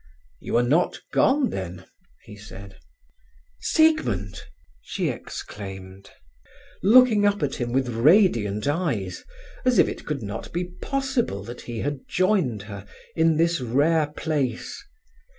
"You 0.39 0.57
are 0.57 0.63
not 0.63 0.97
gone, 1.13 1.51
then?" 1.51 1.85
he 2.23 2.35
said. 2.35 2.79
"Siegmund!" 3.59 4.41
she 4.81 5.09
exclaimed, 5.09 6.09
looking 6.81 7.23
up 7.23 7.43
at 7.43 7.53
him 7.57 7.71
with 7.71 7.87
radiant 7.89 8.67
eyes, 8.67 9.23
as 9.63 9.77
if 9.77 9.87
it 9.87 10.07
could 10.07 10.23
not 10.23 10.51
be 10.51 10.63
possible 10.81 11.43
that 11.43 11.61
he 11.61 11.81
had 11.81 11.99
joined 12.07 12.63
her 12.63 12.87
in 13.15 13.37
this 13.37 13.61
rare 13.61 14.07
place. 14.07 14.83